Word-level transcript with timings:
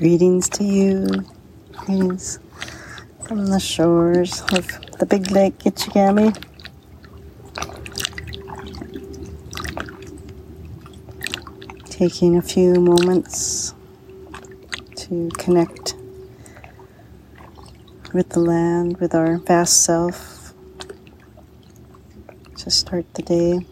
Greetings 0.00 0.48
to 0.48 0.64
you. 0.64 1.26
Greetings 1.72 2.38
from 3.26 3.44
the 3.44 3.60
shores 3.60 4.40
of 4.50 4.66
the 4.98 5.04
big 5.04 5.30
lake 5.30 5.58
Gitchigami. 5.58 6.34
Taking 11.90 12.38
a 12.38 12.40
few 12.40 12.76
moments 12.76 13.74
to 14.96 15.28
connect 15.36 15.94
with 18.14 18.30
the 18.30 18.40
land, 18.40 18.96
with 19.00 19.14
our 19.14 19.36
vast 19.36 19.84
self, 19.84 20.54
to 22.56 22.70
start 22.70 23.04
the 23.12 23.22
day, 23.22 23.66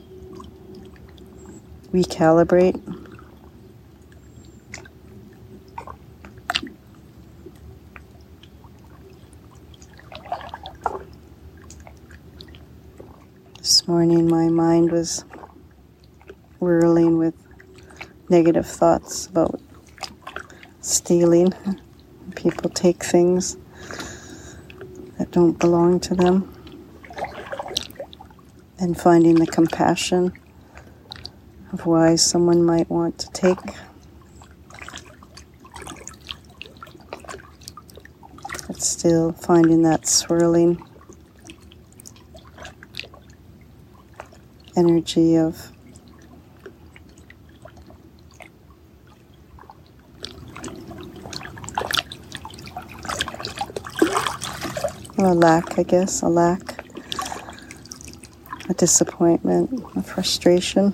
recalibrate. 1.91 3.08
Morning, 13.89 14.29
my 14.29 14.51
mind 14.51 14.93
was 14.93 15.25
whirling 16.59 17.17
with 17.17 17.35
negative 18.29 18.67
thoughts 18.67 19.27
about 19.29 19.59
stealing. 20.83 21.55
People 22.37 22.69
take 22.69 23.03
things 23.03 23.57
that 25.17 25.31
don't 25.31 25.59
belong 25.59 26.01
to 26.01 26.15
them. 26.15 26.55
And 28.79 28.95
finding 28.95 29.37
the 29.37 29.47
compassion 29.47 30.35
of 31.73 31.87
why 31.87 32.17
someone 32.17 32.63
might 32.63 32.91
want 32.91 33.19
to 33.21 33.31
take. 33.31 33.59
But 38.67 38.83
still 38.83 39.33
finding 39.33 39.81
that 39.85 40.07
swirling 40.07 40.87
energy 44.79 45.37
of 45.37 45.73
a 55.19 55.35
lack, 55.35 55.81
I 55.81 55.83
guess, 55.83 56.23
a 56.23 56.29
lack, 56.29 56.85
a 58.69 58.75
disappointment, 58.75 59.85
a 59.97 60.03
frustration. 60.03 60.93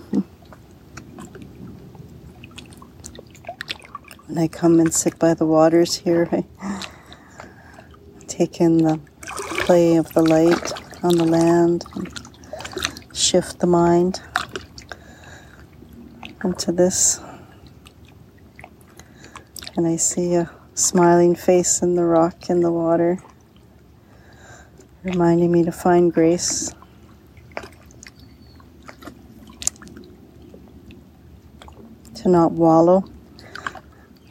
When 4.27 4.39
I 4.39 4.48
come 4.48 4.81
and 4.81 4.95
sit 4.95 5.19
by 5.19 5.35
the 5.35 5.45
waters 5.45 5.95
here, 5.95 6.27
I 6.33 6.45
take 8.29 8.63
in 8.63 8.79
the 8.79 8.98
play 9.67 9.97
of 9.97 10.11
the 10.15 10.23
light 10.23 10.73
on 11.03 11.17
the 11.17 11.27
land 11.27 11.85
shift 13.35 13.59
the 13.59 13.67
mind 13.67 14.21
into 16.45 16.71
this. 16.71 17.21
And 19.75 19.89
I 19.89 19.97
see 19.97 20.37
a 20.37 20.49
smiling 20.75 21.35
face 21.35 21.83
in 21.83 21.97
the 21.97 22.05
rock 22.05 22.49
in 22.49 22.61
the 22.61 22.71
water, 22.71 23.19
reminding 25.03 25.51
me 25.51 25.65
to 25.65 25.73
find 25.73 26.13
grace. 26.13 26.73
To 32.15 32.29
not 32.29 32.53
wallow 32.53 33.03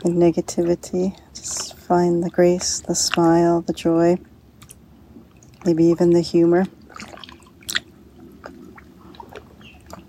in 0.06 0.14
negativity, 0.14 1.20
just 1.34 1.76
find 1.76 2.24
the 2.24 2.30
grace, 2.30 2.80
the 2.80 2.96
smile, 2.96 3.60
the 3.60 3.74
joy, 3.74 4.18
maybe 5.66 5.84
even 5.84 6.12
the 6.12 6.22
humor. 6.22 6.64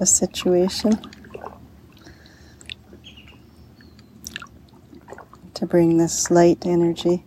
A 0.05 0.07
situation 0.07 0.93
to 5.55 5.65
bring 5.65 5.97
this 5.97 6.31
light 6.31 6.67
energy 6.67 7.25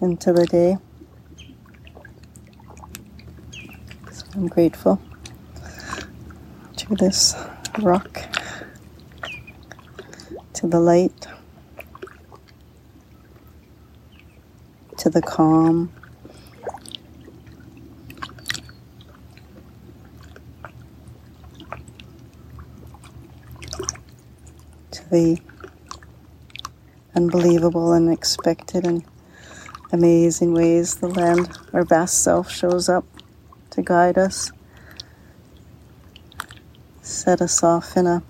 into 0.00 0.32
the 0.32 0.46
day. 0.46 0.76
So 4.10 4.26
I'm 4.34 4.48
grateful 4.48 5.00
to 6.78 6.94
this 6.96 7.36
rock, 7.78 8.20
to 10.54 10.66
the 10.66 10.80
light, 10.80 11.28
to 14.96 15.08
the 15.08 15.22
calm. 15.22 15.92
The 25.12 25.38
unbelievable, 27.14 27.92
and 27.92 28.08
unexpected, 28.08 28.86
and 28.86 29.04
amazing 29.92 30.54
ways 30.54 30.96
the 30.96 31.08
land, 31.08 31.50
our 31.74 31.84
vast 31.84 32.24
self, 32.24 32.50
shows 32.50 32.88
up 32.88 33.04
to 33.68 33.82
guide 33.82 34.16
us, 34.16 34.50
set 37.02 37.42
us 37.42 37.62
off 37.62 37.94
in 37.94 38.06
a 38.06 38.22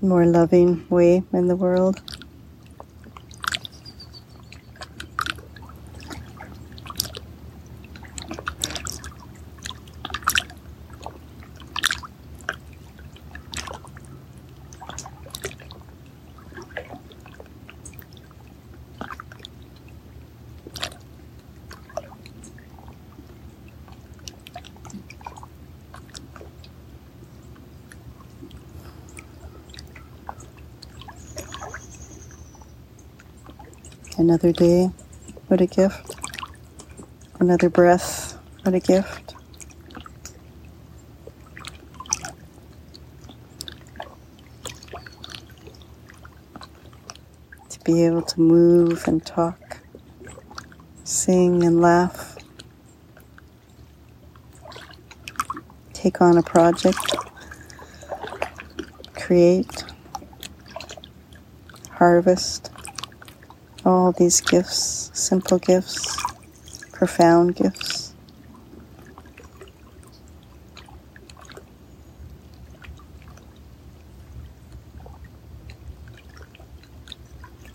more 0.00 0.26
loving 0.26 0.84
way 0.90 1.22
in 1.32 1.46
the 1.46 1.54
world. 1.54 2.02
Another 34.22 34.52
day, 34.52 34.88
what 35.48 35.60
a 35.60 35.66
gift. 35.66 36.14
Another 37.40 37.68
breath, 37.68 38.38
what 38.62 38.72
a 38.72 38.78
gift. 38.78 39.34
To 47.68 47.80
be 47.82 48.04
able 48.04 48.22
to 48.22 48.40
move 48.40 49.02
and 49.08 49.26
talk, 49.26 49.80
sing 51.02 51.64
and 51.64 51.80
laugh, 51.80 52.36
take 55.92 56.20
on 56.20 56.38
a 56.38 56.44
project, 56.44 57.16
create, 59.14 59.82
harvest 61.90 62.71
all 63.84 64.12
these 64.12 64.40
gifts, 64.40 65.10
simple 65.12 65.58
gifts, 65.58 66.16
profound 66.92 67.56
gifts. 67.56 68.14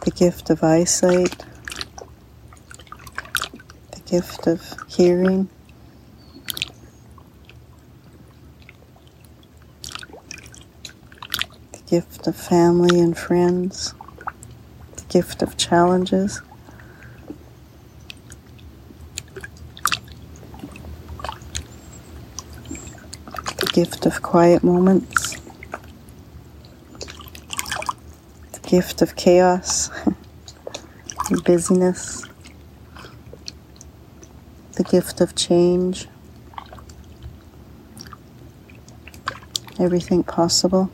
The 0.01 0.11
gift 0.11 0.49
of 0.49 0.63
eyesight, 0.63 1.43
the 3.91 3.99
gift 4.05 4.47
of 4.47 4.61
hearing. 4.87 5.49
the 11.71 11.79
Gift 11.89 12.27
of 12.27 12.35
family 12.35 12.99
and 12.99 13.17
friends 13.17 13.93
gift 15.09 15.41
of 15.41 15.57
challenges. 15.57 16.41
The 23.57 23.69
gift 23.73 24.05
of 24.05 24.21
quiet 24.21 24.63
moments. 24.63 25.37
The 28.51 28.59
gift 28.67 29.01
of 29.01 29.15
chaos 29.15 29.89
and 31.29 31.43
busyness. 31.43 32.25
The 34.73 34.83
gift 34.83 35.21
of 35.21 35.35
change. 35.35 36.07
Everything 39.79 40.23
possible. 40.23 40.91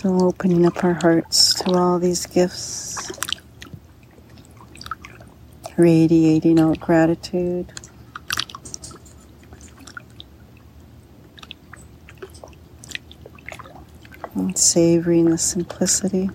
So, 0.00 0.16
opening 0.20 0.64
up 0.64 0.84
our 0.84 0.94
hearts 0.94 1.54
to 1.54 1.72
all 1.72 1.98
these 1.98 2.24
gifts, 2.24 3.10
radiating 5.76 6.60
out 6.60 6.78
gratitude. 6.78 7.72
And 14.36 14.56
savoring 14.56 15.30
the 15.30 15.36
simplicity 15.36 16.30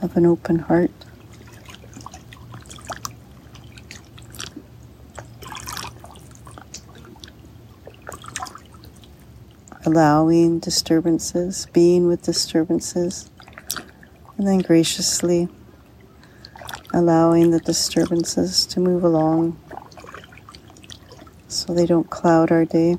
of 0.00 0.16
an 0.16 0.24
open 0.24 0.60
heart. 0.60 0.92
Allowing 9.88 10.58
disturbances, 10.58 11.66
being 11.72 12.06
with 12.06 12.20
disturbances, 12.20 13.30
and 14.36 14.46
then 14.46 14.58
graciously 14.58 15.48
allowing 16.92 17.52
the 17.52 17.60
disturbances 17.60 18.66
to 18.66 18.80
move 18.80 19.02
along 19.02 19.58
so 21.48 21.72
they 21.72 21.86
don't 21.86 22.10
cloud 22.10 22.52
our 22.52 22.66
day. 22.66 22.98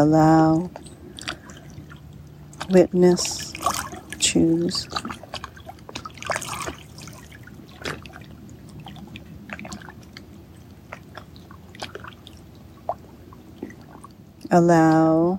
Allow, 0.00 0.70
witness, 2.70 3.52
choose. 4.18 4.88
Allow, 14.50 15.38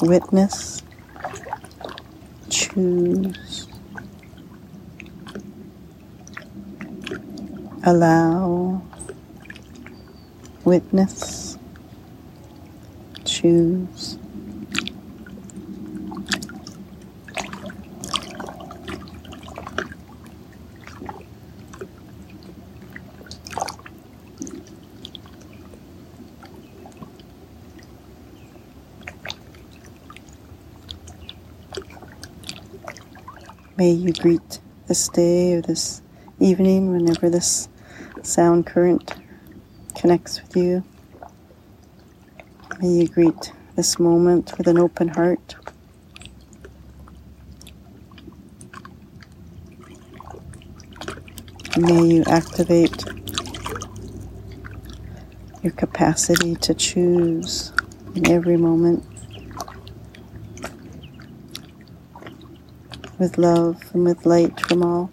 witness, 0.00 0.82
choose. 2.48 3.66
Allow, 7.82 8.80
witness, 10.64 11.43
May 13.44 13.50
you 33.90 34.14
greet 34.14 34.60
this 34.86 35.06
day 35.08 35.52
or 35.52 35.60
this 35.60 36.00
evening 36.40 36.92
whenever 36.92 37.28
this 37.28 37.68
sound 38.22 38.64
current 38.64 39.12
connects 39.94 40.40
with 40.40 40.56
you. 40.56 40.82
May 42.84 42.90
you 42.90 43.08
greet 43.08 43.50
this 43.76 43.98
moment 43.98 44.58
with 44.58 44.68
an 44.68 44.76
open 44.76 45.08
heart. 45.08 45.54
May 51.78 52.04
you 52.04 52.24
activate 52.26 53.04
your 55.62 55.72
capacity 55.72 56.56
to 56.56 56.74
choose 56.74 57.72
in 58.14 58.30
every 58.30 58.58
moment 58.58 59.02
with 63.18 63.38
love 63.38 63.82
and 63.94 64.04
with 64.04 64.26
light 64.26 64.60
from 64.60 64.82
all. 64.82 65.10